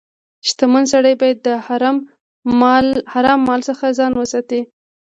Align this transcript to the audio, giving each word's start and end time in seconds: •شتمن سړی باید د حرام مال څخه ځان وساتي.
•شتمن 0.47 0.83
سړی 0.93 1.13
باید 1.21 1.37
د 1.47 1.49
حرام 3.13 3.39
مال 3.49 3.61
څخه 3.69 3.85
ځان 3.99 4.11
وساتي. 4.15 4.61